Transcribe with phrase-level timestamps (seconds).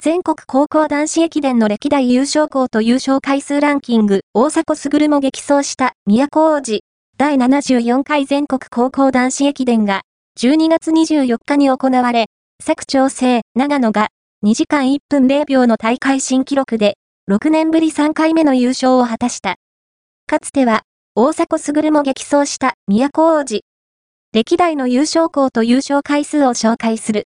[0.00, 6.84] 全国高校男子駅伝の歴代優勝校と優勝回数ランキング、大迫傑も激走した宮古王子、
[7.16, 10.02] 第74回全国高校男子駅伝が、
[10.38, 12.26] 12月24日に行われ、
[12.64, 14.10] 佐久長聖、長野が、
[14.46, 16.94] 2時間1分0秒の大会新記録で、
[17.28, 19.56] 6年ぶり3回目の優勝を果たした。
[20.28, 20.82] かつては、
[21.16, 23.64] 大迫傑も激走した宮古王子。
[24.32, 27.16] 歴代の優勝校と優勝回数を紹介する。